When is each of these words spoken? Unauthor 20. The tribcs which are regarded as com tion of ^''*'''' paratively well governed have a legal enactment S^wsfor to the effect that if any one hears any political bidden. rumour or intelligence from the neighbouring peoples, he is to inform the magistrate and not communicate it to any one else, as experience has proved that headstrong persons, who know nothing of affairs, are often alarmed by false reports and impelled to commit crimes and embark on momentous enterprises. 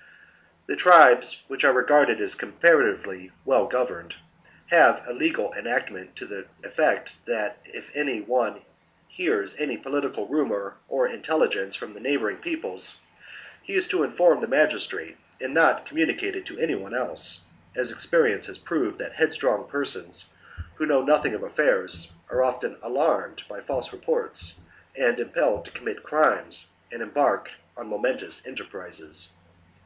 Unauthor 0.00 0.66
20. 0.66 0.66
The 0.66 0.82
tribcs 1.20 1.40
which 1.48 1.62
are 1.62 1.74
regarded 1.74 2.22
as 2.22 2.34
com 2.34 2.54
tion 2.58 2.70
of 2.88 3.00
^''*'''' 3.00 3.00
paratively 3.02 3.32
well 3.44 3.66
governed 3.66 4.14
have 4.68 5.06
a 5.06 5.12
legal 5.12 5.52
enactment 5.52 6.12
S^wsfor 6.14 6.14
to 6.14 6.24
the 6.26 6.46
effect 6.64 7.16
that 7.26 7.58
if 7.66 7.94
any 7.94 8.22
one 8.22 8.62
hears 9.08 9.54
any 9.60 9.76
political 9.76 10.24
bidden. 10.24 10.38
rumour 10.38 10.76
or 10.88 11.06
intelligence 11.06 11.74
from 11.74 11.92
the 11.92 12.00
neighbouring 12.00 12.38
peoples, 12.38 12.98
he 13.62 13.74
is 13.74 13.86
to 13.88 14.02
inform 14.02 14.40
the 14.40 14.48
magistrate 14.48 15.18
and 15.38 15.52
not 15.52 15.84
communicate 15.84 16.34
it 16.34 16.46
to 16.46 16.58
any 16.58 16.74
one 16.76 16.94
else, 16.94 17.42
as 17.76 17.90
experience 17.90 18.46
has 18.46 18.56
proved 18.56 18.96
that 18.98 19.12
headstrong 19.12 19.68
persons, 19.68 20.30
who 20.76 20.86
know 20.86 21.02
nothing 21.02 21.34
of 21.34 21.42
affairs, 21.42 22.10
are 22.30 22.42
often 22.42 22.78
alarmed 22.82 23.42
by 23.50 23.60
false 23.60 23.92
reports 23.92 24.54
and 24.96 25.20
impelled 25.20 25.62
to 25.66 25.70
commit 25.70 26.02
crimes 26.02 26.68
and 26.90 27.02
embark 27.02 27.50
on 27.76 27.86
momentous 27.86 28.40
enterprises. 28.46 29.32